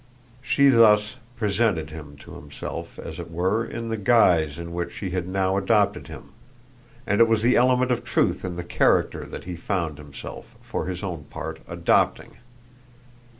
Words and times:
She 0.41 0.69
thus 0.69 1.17
presented 1.35 1.91
him 1.91 2.15
to 2.21 2.31
himself, 2.33 2.97
as 2.97 3.19
it 3.19 3.29
were, 3.29 3.63
in 3.63 3.89
the 3.89 3.97
guise 3.97 4.57
in 4.57 4.73
which 4.73 4.91
she 4.91 5.11
had 5.11 5.27
now 5.27 5.57
adopted 5.57 6.07
him, 6.07 6.31
and 7.05 7.21
it 7.21 7.27
was 7.27 7.43
the 7.43 7.55
element 7.55 7.91
of 7.91 8.03
truth 8.03 8.43
in 8.43 8.55
the 8.55 8.63
character 8.63 9.25
that 9.27 9.43
he 9.43 9.55
found 9.55 9.99
himself, 9.99 10.55
for 10.59 10.87
his 10.87 11.03
own 11.03 11.25
part, 11.25 11.59
adopting. 11.67 12.37